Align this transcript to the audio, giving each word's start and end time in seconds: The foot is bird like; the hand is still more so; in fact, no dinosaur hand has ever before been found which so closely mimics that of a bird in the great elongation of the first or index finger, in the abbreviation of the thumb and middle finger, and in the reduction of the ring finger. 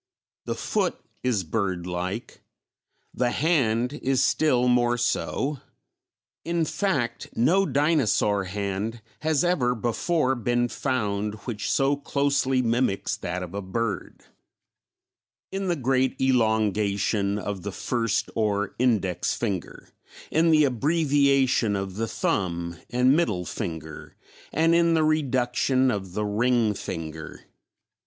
The 0.45 0.55
foot 0.55 0.99
is 1.21 1.43
bird 1.43 1.85
like; 1.85 2.41
the 3.13 3.29
hand 3.29 3.93
is 4.01 4.23
still 4.23 4.67
more 4.67 4.97
so; 4.97 5.59
in 6.43 6.65
fact, 6.65 7.27
no 7.35 7.67
dinosaur 7.67 8.45
hand 8.45 9.03
has 9.19 9.43
ever 9.43 9.75
before 9.75 10.33
been 10.33 10.69
found 10.69 11.35
which 11.45 11.69
so 11.71 11.95
closely 11.95 12.63
mimics 12.63 13.15
that 13.17 13.43
of 13.43 13.53
a 13.53 13.61
bird 13.61 14.23
in 15.51 15.67
the 15.67 15.75
great 15.75 16.19
elongation 16.19 17.37
of 17.37 17.61
the 17.61 17.71
first 17.71 18.31
or 18.33 18.73
index 18.79 19.35
finger, 19.35 19.89
in 20.31 20.49
the 20.49 20.63
abbreviation 20.63 21.75
of 21.75 21.97
the 21.97 22.07
thumb 22.07 22.75
and 22.89 23.15
middle 23.15 23.45
finger, 23.45 24.15
and 24.51 24.73
in 24.73 24.95
the 24.95 25.03
reduction 25.03 25.91
of 25.91 26.13
the 26.13 26.25
ring 26.25 26.73
finger. 26.73 27.43